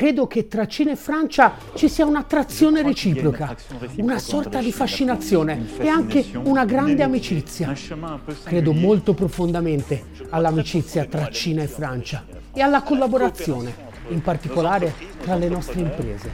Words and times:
credo 0.00 0.26
che 0.26 0.48
tra 0.48 0.66
Cina 0.66 0.92
e 0.92 0.96
Francia 0.96 1.52
ci 1.74 1.86
sia 1.86 2.06
un'attrazione 2.06 2.80
reciproca, 2.80 3.54
una 3.96 4.18
sorta 4.18 4.58
di 4.58 4.72
fascinazione 4.72 5.76
e 5.76 5.88
anche 5.88 6.24
una 6.42 6.64
grande 6.64 7.02
amicizia. 7.02 7.74
Credo 8.44 8.72
molto 8.72 9.12
profondamente 9.12 10.06
all'amicizia 10.30 11.04
tra 11.04 11.28
Cina 11.28 11.64
e 11.64 11.66
Francia 11.66 12.24
e 12.50 12.62
alla 12.62 12.82
collaborazione, 12.82 13.74
in 14.08 14.22
particolare 14.22 14.94
tra 15.20 15.34
le 15.34 15.50
nostre 15.50 15.80
imprese. 15.80 16.32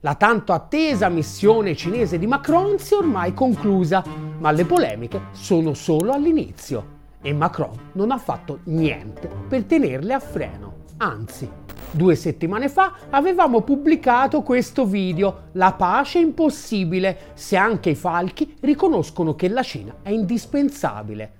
La 0.00 0.14
tanto 0.14 0.54
attesa 0.54 1.10
missione 1.10 1.76
cinese 1.76 2.18
di 2.18 2.26
Macron 2.26 2.78
si 2.78 2.94
è 2.94 2.96
ormai 2.96 3.34
conclusa, 3.34 4.02
ma 4.38 4.50
le 4.52 4.64
polemiche 4.64 5.20
sono 5.32 5.74
solo 5.74 6.12
all'inizio 6.12 6.96
e 7.20 7.34
Macron 7.34 7.90
non 7.92 8.10
ha 8.10 8.16
fatto 8.16 8.60
niente 8.64 9.28
per 9.46 9.64
tenerle 9.64 10.14
a 10.14 10.18
freno. 10.18 10.70
Anzi, 11.02 11.48
due 11.90 12.14
settimane 12.14 12.68
fa 12.68 12.92
avevamo 13.08 13.62
pubblicato 13.62 14.42
questo 14.42 14.84
video, 14.84 15.48
La 15.52 15.72
pace 15.72 16.18
è 16.18 16.22
impossibile 16.22 17.32
se 17.32 17.56
anche 17.56 17.90
i 17.90 17.94
falchi 17.94 18.56
riconoscono 18.60 19.34
che 19.34 19.48
la 19.48 19.62
Cina 19.62 19.96
è 20.02 20.10
indispensabile. 20.10 21.32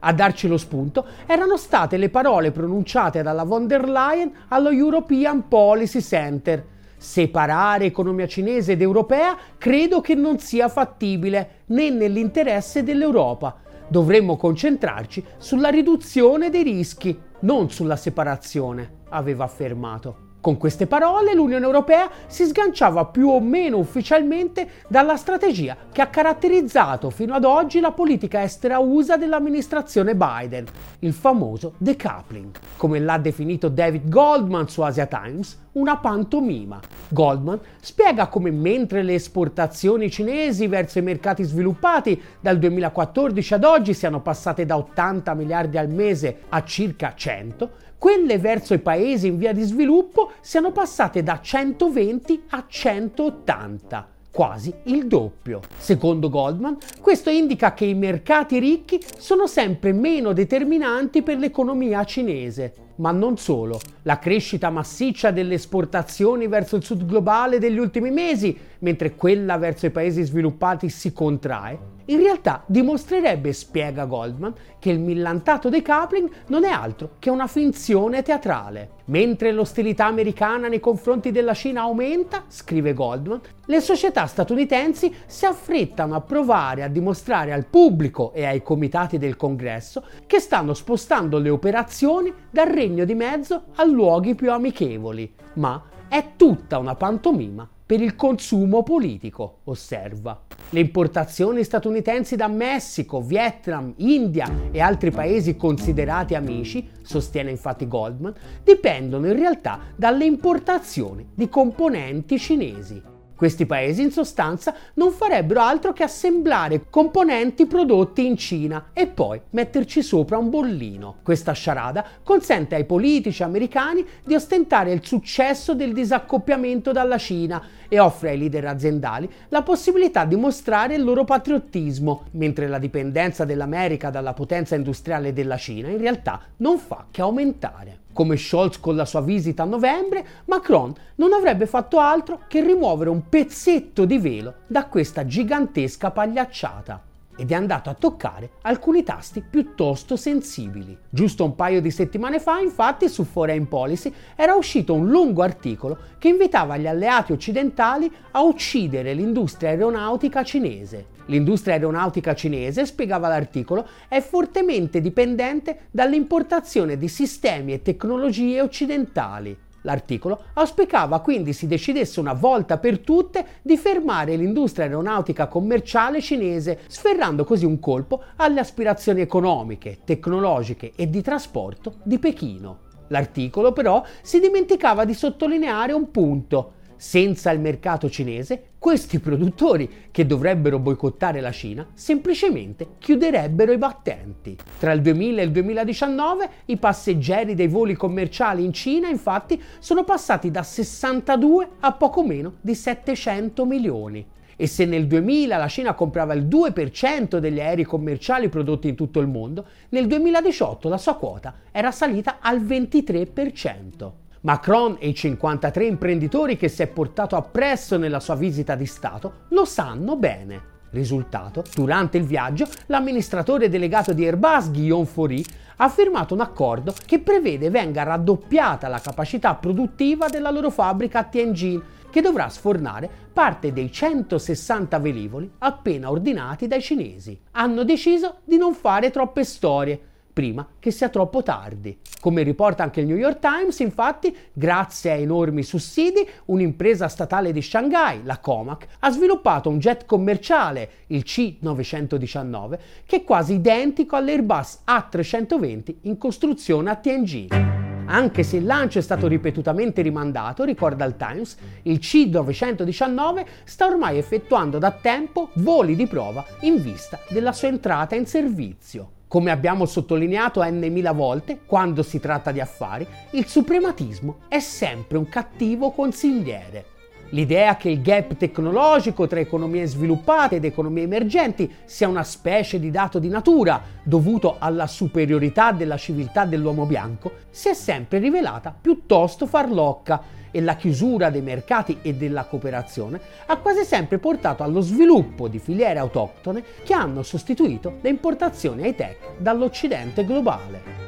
A 0.00 0.12
darci 0.12 0.46
lo 0.46 0.56
spunto 0.56 1.04
erano 1.26 1.56
state 1.56 1.96
le 1.96 2.10
parole 2.10 2.52
pronunciate 2.52 3.22
dalla 3.22 3.42
von 3.42 3.66
der 3.66 3.88
Leyen 3.88 4.32
allo 4.48 4.70
European 4.70 5.48
Policy 5.48 6.00
Center 6.00 6.64
Separare 6.98 7.84
economia 7.84 8.26
cinese 8.26 8.72
ed 8.72 8.82
europea 8.82 9.36
credo 9.56 10.00
che 10.00 10.16
non 10.16 10.40
sia 10.40 10.68
fattibile 10.68 11.62
né 11.66 11.90
nell'interesse 11.90 12.82
dell'Europa. 12.82 13.56
Dovremmo 13.86 14.36
concentrarci 14.36 15.24
sulla 15.38 15.68
riduzione 15.68 16.50
dei 16.50 16.64
rischi, 16.64 17.16
non 17.40 17.70
sulla 17.70 17.96
separazione, 17.96 19.02
aveva 19.10 19.44
affermato. 19.44 20.27
Con 20.40 20.56
queste 20.56 20.86
parole 20.86 21.34
l'Unione 21.34 21.64
Europea 21.64 22.08
si 22.28 22.44
sganciava 22.44 23.06
più 23.06 23.28
o 23.28 23.40
meno 23.40 23.78
ufficialmente 23.78 24.68
dalla 24.86 25.16
strategia 25.16 25.76
che 25.90 26.00
ha 26.00 26.06
caratterizzato 26.06 27.10
fino 27.10 27.34
ad 27.34 27.44
oggi 27.44 27.80
la 27.80 27.90
politica 27.90 28.44
estera 28.44 28.78
USA 28.78 29.16
dell'amministrazione 29.16 30.14
Biden, 30.14 30.64
il 31.00 31.12
famoso 31.12 31.74
decoupling, 31.78 32.50
come 32.76 33.00
l'ha 33.00 33.18
definito 33.18 33.68
David 33.68 34.08
Goldman 34.08 34.68
su 34.68 34.80
Asia 34.82 35.06
Times, 35.06 35.58
una 35.72 35.96
pantomima. 35.96 36.80
Goldman 37.08 37.58
spiega 37.80 38.28
come 38.28 38.52
mentre 38.52 39.02
le 39.02 39.14
esportazioni 39.14 40.08
cinesi 40.08 40.68
verso 40.68 41.00
i 41.00 41.02
mercati 41.02 41.42
sviluppati 41.42 42.20
dal 42.40 42.58
2014 42.58 43.54
ad 43.54 43.64
oggi 43.64 43.92
siano 43.92 44.20
passate 44.20 44.64
da 44.64 44.76
80 44.76 45.34
miliardi 45.34 45.78
al 45.78 45.88
mese 45.88 46.42
a 46.48 46.62
circa 46.62 47.12
100, 47.16 47.70
quelle 47.98 48.38
verso 48.38 48.74
i 48.74 48.78
paesi 48.78 49.26
in 49.26 49.38
via 49.38 49.52
di 49.52 49.62
sviluppo 49.62 50.30
siano 50.40 50.70
passate 50.70 51.22
da 51.22 51.40
120 51.40 52.44
a 52.50 52.64
180 52.66 54.08
quasi 54.30 54.72
il 54.84 55.08
doppio. 55.08 55.60
Secondo 55.76 56.28
Goldman, 56.28 56.76
questo 57.00 57.28
indica 57.28 57.74
che 57.74 57.86
i 57.86 57.94
mercati 57.94 58.60
ricchi 58.60 59.02
sono 59.16 59.48
sempre 59.48 59.92
meno 59.92 60.32
determinanti 60.32 61.22
per 61.22 61.38
l'economia 61.38 62.04
cinese. 62.04 62.72
Ma 62.98 63.10
non 63.10 63.36
solo, 63.36 63.80
la 64.02 64.20
crescita 64.20 64.70
massiccia 64.70 65.32
delle 65.32 65.54
esportazioni 65.54 66.46
verso 66.46 66.76
il 66.76 66.84
sud 66.84 67.04
globale 67.04 67.58
degli 67.58 67.78
ultimi 67.78 68.12
mesi, 68.12 68.56
mentre 68.78 69.16
quella 69.16 69.56
verso 69.56 69.86
i 69.86 69.90
paesi 69.90 70.22
sviluppati 70.22 70.88
si 70.88 71.12
contrae, 71.12 71.97
in 72.08 72.20
realtà 72.20 72.62
dimostrerebbe, 72.66 73.52
spiega 73.52 74.06
Goldman, 74.06 74.54
che 74.78 74.90
il 74.90 74.98
millantato 74.98 75.68
decoupling 75.68 76.30
non 76.46 76.64
è 76.64 76.70
altro 76.70 77.12
che 77.18 77.28
una 77.28 77.46
finzione 77.46 78.22
teatrale. 78.22 78.96
Mentre 79.06 79.52
l'ostilità 79.52 80.06
americana 80.06 80.68
nei 80.68 80.80
confronti 80.80 81.30
della 81.30 81.52
Cina 81.52 81.82
aumenta, 81.82 82.44
scrive 82.48 82.94
Goldman, 82.94 83.40
le 83.66 83.80
società 83.80 84.26
statunitensi 84.26 85.14
si 85.26 85.44
affrettano 85.44 86.14
a 86.14 86.20
provare 86.20 86.82
a 86.82 86.88
dimostrare 86.88 87.52
al 87.52 87.66
pubblico 87.66 88.32
e 88.32 88.46
ai 88.46 88.62
comitati 88.62 89.18
del 89.18 89.36
Congresso 89.36 90.02
che 90.26 90.40
stanno 90.40 90.72
spostando 90.72 91.38
le 91.38 91.50
operazioni 91.50 92.32
dal 92.50 92.68
regno 92.68 93.04
di 93.04 93.14
mezzo 93.14 93.64
a 93.74 93.84
luoghi 93.84 94.34
più 94.34 94.50
amichevoli. 94.50 95.30
Ma 95.54 95.82
è 96.08 96.24
tutta 96.36 96.78
una 96.78 96.94
pantomima 96.94 97.68
per 97.88 98.02
il 98.02 98.16
consumo 98.16 98.82
politico, 98.82 99.60
osserva. 99.64 100.42
Le 100.68 100.80
importazioni 100.80 101.64
statunitensi 101.64 102.36
da 102.36 102.46
Messico, 102.46 103.22
Vietnam, 103.22 103.94
India 103.96 104.46
e 104.70 104.78
altri 104.78 105.10
paesi 105.10 105.56
considerati 105.56 106.34
amici, 106.34 106.86
sostiene 107.00 107.50
infatti 107.50 107.88
Goldman, 107.88 108.34
dipendono 108.62 109.28
in 109.28 109.38
realtà 109.38 109.80
dalle 109.96 110.26
importazioni 110.26 111.30
di 111.34 111.48
componenti 111.48 112.38
cinesi. 112.38 113.16
Questi 113.38 113.66
paesi 113.66 114.02
in 114.02 114.10
sostanza 114.10 114.74
non 114.94 115.12
farebbero 115.12 115.60
altro 115.60 115.92
che 115.92 116.02
assemblare 116.02 116.90
componenti 116.90 117.66
prodotti 117.66 118.26
in 118.26 118.36
Cina 118.36 118.90
e 118.92 119.06
poi 119.06 119.40
metterci 119.50 120.02
sopra 120.02 120.38
un 120.38 120.50
bollino. 120.50 121.18
Questa 121.22 121.52
sciarada 121.52 122.04
consente 122.24 122.74
ai 122.74 122.84
politici 122.84 123.44
americani 123.44 124.04
di 124.24 124.34
ostentare 124.34 124.90
il 124.90 125.06
successo 125.06 125.72
del 125.74 125.92
disaccoppiamento 125.92 126.90
dalla 126.90 127.16
Cina 127.16 127.62
e 127.88 127.98
offre 127.98 128.30
ai 128.30 128.38
leader 128.38 128.66
aziendali 128.66 129.30
la 129.48 129.62
possibilità 129.62 130.24
di 130.24 130.36
mostrare 130.36 130.94
il 130.94 131.04
loro 131.04 131.24
patriottismo, 131.24 132.24
mentre 132.32 132.68
la 132.68 132.78
dipendenza 132.78 133.44
dell'America 133.44 134.10
dalla 134.10 134.34
potenza 134.34 134.74
industriale 134.74 135.32
della 135.32 135.56
Cina 135.56 135.88
in 135.88 135.98
realtà 135.98 136.40
non 136.58 136.78
fa 136.78 137.06
che 137.10 137.22
aumentare. 137.22 138.00
Come 138.12 138.36
Scholz 138.36 138.80
con 138.80 138.96
la 138.96 139.04
sua 139.04 139.20
visita 139.20 139.62
a 139.62 139.66
novembre, 139.66 140.26
Macron 140.46 140.92
non 141.16 141.32
avrebbe 141.32 141.66
fatto 141.66 141.98
altro 141.98 142.40
che 142.48 142.62
rimuovere 142.62 143.10
un 143.10 143.28
pezzetto 143.28 144.04
di 144.04 144.18
velo 144.18 144.54
da 144.66 144.86
questa 144.86 145.24
gigantesca 145.24 146.10
pagliacciata 146.10 147.02
ed 147.38 147.52
è 147.52 147.54
andato 147.54 147.88
a 147.88 147.94
toccare 147.94 148.50
alcuni 148.62 149.04
tasti 149.04 149.40
piuttosto 149.48 150.16
sensibili. 150.16 150.98
Giusto 151.08 151.44
un 151.44 151.54
paio 151.54 151.80
di 151.80 151.92
settimane 151.92 152.40
fa, 152.40 152.58
infatti, 152.58 153.08
su 153.08 153.22
Foreign 153.22 153.64
Policy 153.64 154.12
era 154.34 154.54
uscito 154.54 154.92
un 154.92 155.08
lungo 155.08 155.42
articolo 155.42 155.96
che 156.18 156.28
invitava 156.28 156.76
gli 156.76 156.88
alleati 156.88 157.32
occidentali 157.32 158.12
a 158.32 158.42
uccidere 158.42 159.14
l'industria 159.14 159.70
aeronautica 159.70 160.42
cinese. 160.42 161.16
L'industria 161.26 161.74
aeronautica 161.74 162.34
cinese, 162.34 162.86
spiegava 162.86 163.28
l'articolo, 163.28 163.86
è 164.08 164.20
fortemente 164.20 165.00
dipendente 165.00 165.82
dall'importazione 165.90 166.96
di 166.96 167.06
sistemi 167.06 167.72
e 167.72 167.82
tecnologie 167.82 168.60
occidentali. 168.60 169.56
L'articolo 169.88 170.42
auspicava 170.52 171.20
quindi 171.20 171.54
si 171.54 171.66
decidesse 171.66 172.20
una 172.20 172.34
volta 172.34 172.76
per 172.76 172.98
tutte 172.98 173.46
di 173.62 173.78
fermare 173.78 174.36
l'industria 174.36 174.84
aeronautica 174.84 175.46
commerciale 175.46 176.20
cinese, 176.20 176.80
sferrando 176.88 177.44
così 177.44 177.64
un 177.64 177.78
colpo 177.78 178.22
alle 178.36 178.60
aspirazioni 178.60 179.22
economiche, 179.22 180.00
tecnologiche 180.04 180.92
e 180.94 181.08
di 181.08 181.22
trasporto 181.22 181.94
di 182.02 182.18
Pechino. 182.18 182.80
L'articolo 183.06 183.72
però 183.72 184.04
si 184.20 184.40
dimenticava 184.40 185.06
di 185.06 185.14
sottolineare 185.14 185.94
un 185.94 186.10
punto. 186.10 186.72
Senza 187.00 187.52
il 187.52 187.60
mercato 187.60 188.10
cinese, 188.10 188.70
questi 188.76 189.20
produttori, 189.20 189.88
che 190.10 190.26
dovrebbero 190.26 190.80
boicottare 190.80 191.40
la 191.40 191.52
Cina, 191.52 191.86
semplicemente 191.94 192.88
chiuderebbero 192.98 193.70
i 193.70 193.78
battenti. 193.78 194.56
Tra 194.80 194.90
il 194.90 195.00
2000 195.00 195.40
e 195.40 195.44
il 195.44 195.52
2019 195.52 196.50
i 196.66 196.76
passeggeri 196.76 197.54
dei 197.54 197.68
voli 197.68 197.94
commerciali 197.94 198.64
in 198.64 198.72
Cina, 198.72 199.08
infatti, 199.08 199.62
sono 199.78 200.02
passati 200.02 200.50
da 200.50 200.64
62 200.64 201.68
a 201.78 201.92
poco 201.92 202.24
meno 202.24 202.54
di 202.60 202.74
700 202.74 203.64
milioni. 203.64 204.26
E 204.56 204.66
se 204.66 204.84
nel 204.84 205.06
2000 205.06 205.56
la 205.56 205.68
Cina 205.68 205.94
comprava 205.94 206.34
il 206.34 206.46
2% 206.46 207.38
degli 207.38 207.60
aerei 207.60 207.84
commerciali 207.84 208.48
prodotti 208.48 208.88
in 208.88 208.96
tutto 208.96 209.20
il 209.20 209.28
mondo, 209.28 209.66
nel 209.90 210.08
2018 210.08 210.88
la 210.88 210.98
sua 210.98 211.14
quota 211.14 211.54
era 211.70 211.92
salita 211.92 212.38
al 212.40 212.60
23%. 212.60 214.10
Macron 214.42 214.96
e 215.00 215.08
i 215.08 215.14
53 215.14 215.84
imprenditori 215.84 216.56
che 216.56 216.68
si 216.68 216.82
è 216.82 216.86
portato 216.86 217.34
appresso 217.34 217.96
nella 217.96 218.20
sua 218.20 218.36
visita 218.36 218.76
di 218.76 218.86
Stato 218.86 219.46
lo 219.48 219.64
sanno 219.64 220.14
bene. 220.16 220.76
Risultato, 220.90 221.64
durante 221.74 222.18
il 222.18 222.24
viaggio, 222.24 222.66
l'amministratore 222.86 223.68
delegato 223.68 224.12
di 224.12 224.24
Airbus, 224.24 224.70
Guillaume 224.70 225.06
Faury, 225.06 225.44
ha 225.76 225.88
firmato 225.88 226.34
un 226.34 226.40
accordo 226.40 226.94
che 227.04 227.18
prevede 227.18 227.68
venga 227.68 228.04
raddoppiata 228.04 228.88
la 228.88 229.00
capacità 229.00 229.54
produttiva 229.54 230.28
della 230.28 230.50
loro 230.50 230.70
fabbrica 230.70 231.18
a 231.18 231.24
Tianjin, 231.24 231.82
che 232.08 232.20
dovrà 232.22 232.48
sfornare 232.48 233.10
parte 233.32 233.72
dei 233.72 233.92
160 233.92 234.98
velivoli 234.98 235.50
appena 235.58 236.10
ordinati 236.10 236.66
dai 236.66 236.80
cinesi. 236.80 237.38
Hanno 237.52 237.84
deciso 237.84 238.38
di 238.44 238.56
non 238.56 238.72
fare 238.72 239.10
troppe 239.10 239.44
storie, 239.44 240.00
prima 240.38 240.64
che 240.78 240.92
sia 240.92 241.08
troppo 241.08 241.42
tardi. 241.42 241.98
Come 242.20 242.44
riporta 242.44 242.84
anche 242.84 243.00
il 243.00 243.06
New 243.06 243.16
York 243.16 243.40
Times, 243.40 243.80
infatti, 243.80 244.32
grazie 244.52 245.10
a 245.10 245.14
enormi 245.16 245.64
sussidi, 245.64 246.24
un'impresa 246.44 247.08
statale 247.08 247.50
di 247.50 247.60
Shanghai, 247.60 248.20
la 248.22 248.38
Comac, 248.38 248.86
ha 249.00 249.10
sviluppato 249.10 249.68
un 249.68 249.80
jet 249.80 250.04
commerciale, 250.04 250.90
il 251.08 251.24
C919, 251.26 252.78
che 253.04 253.16
è 253.16 253.24
quasi 253.24 253.54
identico 253.54 254.14
all'Airbus 254.14 254.82
A320 254.86 255.94
in 256.02 256.16
costruzione 256.16 256.90
a 256.90 256.94
Tianjin. 256.94 258.04
Anche 258.06 258.44
se 258.44 258.58
il 258.58 258.64
lancio 258.64 259.00
è 259.00 259.02
stato 259.02 259.26
ripetutamente 259.26 260.02
rimandato, 260.02 260.62
ricorda 260.62 261.04
il 261.04 261.16
Times, 261.16 261.56
il 261.82 261.98
C-919 261.98 263.44
sta 263.64 263.86
ormai 263.86 264.18
effettuando 264.18 264.78
da 264.78 264.92
tempo 264.92 265.50
voli 265.54 265.96
di 265.96 266.06
prova 266.06 266.46
in 266.60 266.80
vista 266.80 267.18
della 267.28 267.52
sua 267.52 267.66
entrata 267.66 268.14
in 268.14 268.24
servizio. 268.24 269.16
Come 269.28 269.50
abbiamo 269.50 269.84
sottolineato 269.84 270.64
n 270.64 271.12
volte, 271.14 271.60
quando 271.66 272.02
si 272.02 272.18
tratta 272.18 272.50
di 272.50 272.60
affari, 272.60 273.06
il 273.32 273.46
suprematismo 273.46 274.38
è 274.48 274.58
sempre 274.58 275.18
un 275.18 275.28
cattivo 275.28 275.90
consigliere. 275.90 276.96
L'idea 277.32 277.76
che 277.76 277.90
il 277.90 278.00
gap 278.00 278.38
tecnologico 278.38 279.26
tra 279.26 279.38
economie 279.38 279.84
sviluppate 279.84 280.56
ed 280.56 280.64
economie 280.64 281.02
emergenti 281.02 281.70
sia 281.84 282.08
una 282.08 282.24
specie 282.24 282.80
di 282.80 282.90
dato 282.90 283.18
di 283.18 283.28
natura 283.28 283.82
dovuto 284.02 284.56
alla 284.58 284.86
superiorità 284.86 285.72
della 285.72 285.98
civiltà 285.98 286.46
dell'uomo 286.46 286.86
bianco 286.86 287.32
si 287.50 287.68
è 287.68 287.74
sempre 287.74 288.20
rivelata 288.20 288.74
piuttosto 288.80 289.46
farlocca 289.46 290.37
e 290.50 290.60
la 290.60 290.76
chiusura 290.76 291.30
dei 291.30 291.42
mercati 291.42 291.98
e 292.02 292.14
della 292.14 292.44
cooperazione 292.44 293.20
ha 293.46 293.56
quasi 293.58 293.84
sempre 293.84 294.18
portato 294.18 294.62
allo 294.62 294.80
sviluppo 294.80 295.48
di 295.48 295.58
filiere 295.58 295.98
autoctone 295.98 296.62
che 296.84 296.94
hanno 296.94 297.22
sostituito 297.22 297.98
le 298.00 298.08
importazioni 298.08 298.86
high-tech 298.86 299.38
dall'Occidente 299.38 300.24
globale. 300.24 301.06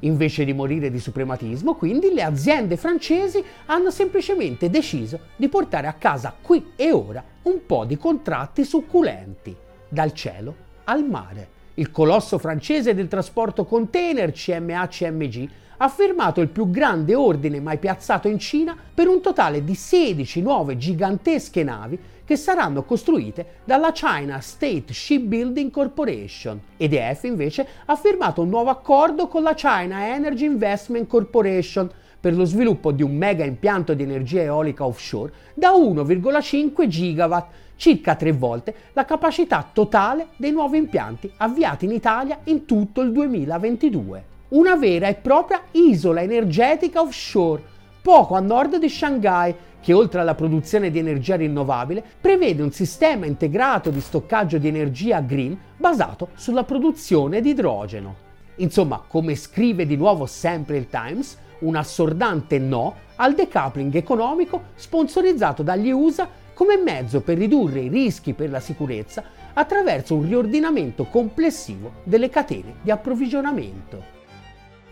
Invece 0.00 0.44
di 0.44 0.52
morire 0.52 0.90
di 0.90 1.00
suprematismo, 1.00 1.74
quindi, 1.74 2.12
le 2.12 2.22
aziende 2.22 2.76
francesi 2.76 3.42
hanno 3.66 3.90
semplicemente 3.90 4.70
deciso 4.70 5.18
di 5.34 5.48
portare 5.48 5.88
a 5.88 5.94
casa 5.94 6.34
qui 6.40 6.72
e 6.76 6.92
ora 6.92 7.22
un 7.42 7.66
po' 7.66 7.84
di 7.84 7.96
contratti 7.96 8.64
succulenti, 8.64 9.56
dal 9.88 10.12
cielo 10.12 10.66
al 10.84 11.04
mare. 11.04 11.56
Il 11.74 11.90
colosso 11.90 12.38
francese 12.38 12.94
del 12.94 13.08
trasporto 13.08 13.64
container 13.64 14.30
CMA-CMG 14.30 15.48
ha 15.80 15.88
firmato 15.88 16.40
il 16.40 16.48
più 16.48 16.70
grande 16.70 17.14
ordine 17.14 17.60
mai 17.60 17.78
piazzato 17.78 18.26
in 18.26 18.38
Cina 18.38 18.76
per 18.92 19.06
un 19.06 19.20
totale 19.20 19.62
di 19.62 19.74
16 19.74 20.42
nuove 20.42 20.76
gigantesche 20.76 21.62
navi 21.62 21.98
che 22.24 22.36
saranno 22.36 22.82
costruite 22.82 23.60
dalla 23.64 23.92
China 23.92 24.40
State 24.40 24.92
Shipbuilding 24.92 25.70
Corporation. 25.70 26.60
EDF 26.76 27.24
invece 27.24 27.66
ha 27.84 27.94
firmato 27.94 28.42
un 28.42 28.48
nuovo 28.48 28.70
accordo 28.70 29.28
con 29.28 29.42
la 29.42 29.54
China 29.54 30.08
Energy 30.08 30.46
Investment 30.46 31.06
Corporation 31.06 31.88
per 32.20 32.34
lo 32.34 32.44
sviluppo 32.44 32.90
di 32.90 33.04
un 33.04 33.16
mega 33.16 33.44
impianto 33.44 33.94
di 33.94 34.02
energia 34.02 34.42
eolica 34.42 34.84
offshore 34.84 35.32
da 35.54 35.70
1,5 35.70 36.86
gigawatt, 36.88 37.50
circa 37.76 38.16
tre 38.16 38.32
volte 38.32 38.74
la 38.94 39.04
capacità 39.04 39.66
totale 39.72 40.30
dei 40.36 40.50
nuovi 40.50 40.78
impianti 40.78 41.32
avviati 41.36 41.84
in 41.84 41.92
Italia 41.92 42.40
in 42.44 42.64
tutto 42.64 43.00
il 43.00 43.12
2022 43.12 44.36
una 44.50 44.76
vera 44.76 45.08
e 45.08 45.14
propria 45.14 45.62
isola 45.72 46.22
energetica 46.22 47.02
offshore, 47.02 47.62
poco 48.00 48.34
a 48.34 48.40
nord 48.40 48.78
di 48.78 48.88
Shanghai, 48.88 49.54
che 49.80 49.92
oltre 49.92 50.20
alla 50.20 50.34
produzione 50.34 50.90
di 50.90 50.98
energia 50.98 51.36
rinnovabile 51.36 52.02
prevede 52.18 52.62
un 52.62 52.72
sistema 52.72 53.26
integrato 53.26 53.90
di 53.90 54.00
stoccaggio 54.00 54.56
di 54.56 54.66
energia 54.66 55.20
green 55.20 55.56
basato 55.76 56.30
sulla 56.34 56.64
produzione 56.64 57.42
di 57.42 57.50
idrogeno. 57.50 58.26
Insomma, 58.56 59.02
come 59.06 59.36
scrive 59.36 59.86
di 59.86 59.96
nuovo 59.96 60.24
sempre 60.24 60.78
il 60.78 60.88
Times, 60.88 61.36
un 61.60 61.76
assordante 61.76 62.58
no 62.58 62.94
al 63.16 63.34
decoupling 63.34 63.94
economico 63.94 64.62
sponsorizzato 64.76 65.62
dagli 65.62 65.90
USA 65.90 66.28
come 66.54 66.76
mezzo 66.76 67.20
per 67.20 67.36
ridurre 67.36 67.80
i 67.80 67.88
rischi 67.88 68.32
per 68.32 68.50
la 68.50 68.60
sicurezza 68.60 69.22
attraverso 69.52 70.14
un 70.14 70.26
riordinamento 70.26 71.04
complessivo 71.04 71.92
delle 72.04 72.30
catene 72.30 72.76
di 72.82 72.90
approvvigionamento 72.90 74.16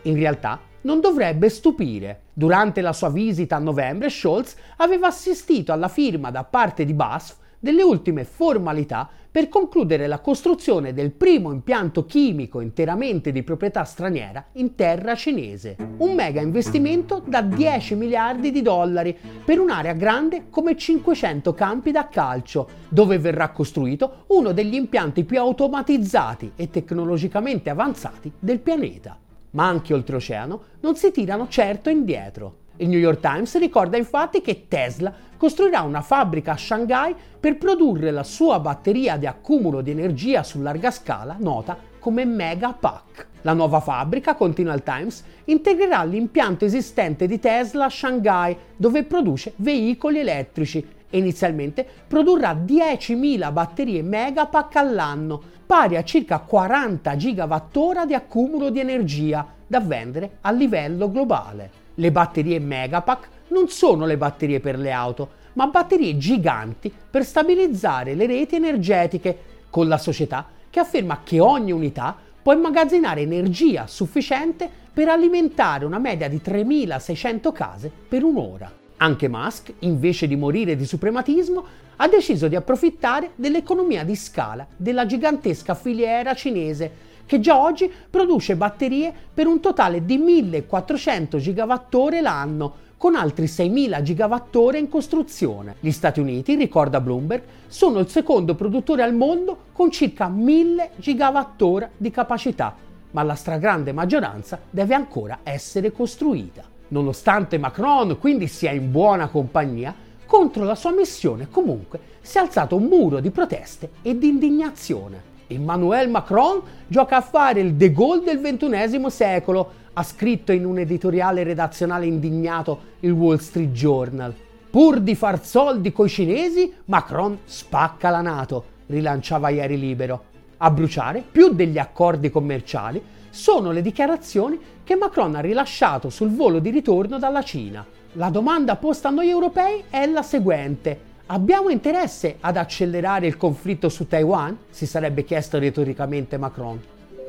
in 0.09 0.15
realtà 0.15 0.61
non 0.83 1.01
dovrebbe 1.01 1.49
stupire. 1.49 2.23
Durante 2.33 2.81
la 2.81 2.93
sua 2.93 3.11
visita 3.11 3.57
a 3.57 3.61
novembre, 3.61 4.09
Scholz 4.09 4.57
aveva 4.77 5.09
assistito 5.09 5.73
alla 5.73 5.89
firma 5.89 6.31
da 6.31 6.45
parte 6.45 6.85
di 6.85 6.95
BASF 6.95 7.37
delle 7.59 7.83
ultime 7.83 8.25
formalità 8.25 9.09
per 9.37 9.49
concludere 9.49 10.07
la 10.07 10.21
costruzione 10.21 10.95
del 10.95 11.11
primo 11.11 11.53
impianto 11.53 12.07
chimico 12.07 12.61
interamente 12.61 13.33
di 13.33 13.43
proprietà 13.43 13.85
straniera 13.85 14.43
in 14.53 14.75
terra 14.75 15.15
cinese. 15.15 15.77
Un 15.99 16.15
mega 16.15 16.41
investimento 16.41 17.23
da 17.27 17.43
10 17.43 17.97
miliardi 17.97 18.51
di 18.51 18.63
dollari 18.63 19.15
per 19.45 19.59
un'area 19.59 19.93
grande 19.93 20.47
come 20.49 20.77
500 20.77 21.53
campi 21.53 21.91
da 21.91 22.09
calcio, 22.09 22.69
dove 22.89 23.19
verrà 23.19 23.51
costruito 23.51 24.25
uno 24.29 24.53
degli 24.53 24.75
impianti 24.75 25.25
più 25.25 25.39
automatizzati 25.39 26.53
e 26.57 26.71
tecnologicamente 26.71 27.69
avanzati 27.69 28.33
del 28.39 28.61
pianeta 28.61 29.19
ma 29.57 29.67
anche 29.67 29.95
oltreoceano, 29.95 30.63
non 30.81 30.97
si 30.97 31.11
tirano 31.11 31.49
certo 31.49 31.89
indietro. 31.89 32.65
Il 32.77 32.89
New 32.89 32.99
York 32.99 33.21
Times 33.21 33.59
ricorda 33.59 33.97
infatti 33.97 34.43
che 34.43 34.67
Tesla 34.69 35.13
costruirà 35.37 35.81
una 35.81 36.03
fabbrica 36.03 36.53
a 36.53 36.59
Shanghai 36.59 37.15
per 37.41 37.57
produrre 37.57 38.11
la 38.11 38.23
sua 38.23 38.61
batteria 38.61 39.17
di 39.17 39.27
accumulo 39.27 39.81
di 39.81 39.91
energia 39.91 40.43
su 40.43 40.61
larga 40.61 40.91
scala 40.91 41.37
nota 41.39 41.77
come 41.99 42.27
Megapack. 42.27 43.27
La 43.43 43.55
nuova 43.55 43.81
fabbrica, 43.81 44.35
continua 44.35 44.75
il 44.75 44.83
Times, 44.83 45.25
integrerà 45.45 46.05
l'impianto 46.05 46.67
esistente 46.67 47.27
di 47.27 47.39
Tesla 47.39 47.87
a 47.87 47.91
Shanghai, 47.91 48.55
dove 48.77 49.05
produce 49.05 49.55
veicoli 49.57 50.19
elettrici 50.19 50.87
e 51.09 51.19
inizialmente 51.19 51.87
produrrà 52.07 52.53
10.000 52.53 53.53
batterie 53.53 54.03
Megapack 54.03 54.77
all'anno, 54.77 55.43
pari 55.67 55.97
a 55.97 56.05
circa 56.05 56.39
40 56.39 57.17
gigawattora 57.17 58.07
di 58.07 58.15
accumulo 58.15 58.71
di 58.71 58.79
energia 58.79 59.45
da 59.67 59.81
vendere 59.81 60.39
a 60.43 60.53
livello 60.53 61.11
globale. 61.11 61.71
Le 61.95 62.13
batterie 62.13 62.61
Megapack 62.61 63.29
non 63.49 63.69
sono 63.69 64.07
le 64.07 64.17
batterie 64.17 64.61
per 64.61 64.79
le 64.79 64.93
auto, 64.93 65.29
ma 65.55 65.67
batterie 65.67 66.17
giganti 66.17 66.93
per 67.11 67.25
stabilizzare 67.25 68.15
le 68.15 68.27
reti 68.27 68.55
energetiche, 68.55 69.39
con 69.69 69.89
la 69.89 69.99
società 69.99 70.47
che 70.71 70.79
afferma 70.79 71.21
che 71.25 71.41
ogni 71.41 71.73
unità 71.73 72.17
può 72.41 72.53
immagazzinare 72.53 73.23
energia 73.23 73.87
sufficiente 73.87 74.71
per 74.93 75.09
alimentare 75.09 75.85
una 75.85 75.99
media 75.99 76.29
di 76.29 76.41
3.600 76.43 77.53
case 77.53 77.91
per 78.09 78.23
un'ora. 78.23 78.85
Anche 78.99 79.29
Musk, 79.29 79.75
invece 79.81 80.27
di 80.27 80.37
morire 80.37 80.75
di 80.75 80.87
suprematismo, 80.87 81.65
ha 81.97 82.09
deciso 82.09 82.49
di 82.49 82.57
approfittare 82.57 83.33
dell'economia 83.35 84.05
di 84.05 84.17
scala 84.17 84.67
della 84.75 85.05
gigantesca 85.05 85.75
filiera 85.75 86.35
cinese 86.35 87.05
che 87.27 87.41
già 87.41 87.61
oggi 87.61 87.93
produce 88.09 88.57
batterie 88.57 89.13
per 89.35 89.47
un 89.47 89.61
totale 89.61 90.05
di 90.05 90.17
1400 90.17 91.39
gigawattora 91.39 92.21
l'anno, 92.21 92.85
con 92.97 93.15
altri 93.15 93.47
6.000 93.47 94.01
gigawattora 94.01 94.79
in 94.79 94.89
costruzione. 94.89 95.75
Gli 95.81 95.91
Stati 95.91 96.21
Uniti, 96.21 96.55
ricorda 96.55 97.01
Bloomberg, 97.01 97.43
sono 97.67 97.99
il 97.99 98.09
secondo 98.09 98.55
produttore 98.55 99.03
al 99.03 99.15
mondo 99.15 99.65
con 99.73 99.91
circa 99.91 100.29
1000 100.29 100.93
gigawattora 100.97 101.91
di 101.97 102.11
capacità, 102.11 102.75
ma 103.11 103.23
la 103.23 103.35
stragrande 103.35 103.93
maggioranza 103.93 104.59
deve 104.71 104.95
ancora 104.95 105.41
essere 105.43 105.93
costruita. 105.93 106.76
Nonostante 106.89 107.59
Macron 107.59 108.19
quindi 108.19 108.47
sia 108.47 108.73
in 108.73 108.91
buona 108.91 109.29
compagnia, 109.29 109.95
contro 110.27 110.65
la 110.65 110.75
sua 110.75 110.93
missione 110.93 111.49
comunque 111.49 112.01
si 112.21 112.39
è 112.39 112.41
alzato 112.41 112.75
un 112.75 112.85
muro 112.85 113.21
di 113.21 113.31
proteste 113.31 113.91
e 114.03 114.19
di 114.19 114.29
indignazione. 114.29 115.35
Emmanuel 115.47 116.09
Macron 116.09 116.61
gioca 116.89 117.19
a 117.19 117.21
fare 117.21 117.61
il 117.61 117.75
De 117.75 117.93
Gaulle 117.93 118.25
del 118.25 118.41
XXI 118.41 119.11
secolo, 119.11 119.71
ha 119.93 120.03
scritto 120.03 120.51
in 120.51 120.65
un 120.65 120.79
editoriale 120.79 121.45
redazionale 121.45 122.07
indignato 122.07 122.81
il 123.01 123.13
Wall 123.13 123.39
Street 123.39 123.71
Journal. 123.71 124.35
Pur 124.69 124.99
di 125.01 125.15
far 125.15 125.45
soldi 125.45 125.93
coi 125.93 126.09
cinesi, 126.09 126.73
Macron 126.87 127.39
spacca 127.45 128.11
la 128.11 128.21
Nato, 128.21 128.65
rilanciava 128.87 129.49
ieri 129.51 129.79
Libero. 129.79 130.25
A 130.57 130.71
bruciare, 130.71 131.23
più 131.31 131.51
degli 131.51 131.79
accordi 131.79 132.29
commerciali, 132.29 133.01
sono 133.31 133.71
le 133.71 133.83
dichiarazioni 133.83 134.59
che 134.87 134.95
Macron 134.95 135.35
ha 135.35 135.41
rilasciato 135.41 136.11
sul 136.11 136.31
volo 136.31 136.61
di 136.61 136.71
ritorno 136.71 137.19
dalla 137.19 137.43
Cina. 137.43 137.85
La 138.13 138.31
domanda 138.31 138.77
posta 138.77 139.09
a 139.09 139.11
noi 139.11 139.29
europei 139.29 139.83
è 139.91 140.07
la 140.07 140.23
seguente. 140.23 141.15
Abbiamo 141.27 141.71
interesse 141.71 142.37
ad 142.39 142.57
accelerare 142.57 143.27
il 143.27 143.37
conflitto 143.37 143.89
su 143.89 144.07
Taiwan? 144.07 144.57
si 144.71 144.87
sarebbe 144.87 145.25
chiesto 145.25 145.59
retoricamente 145.59 146.39
Macron. 146.39 146.81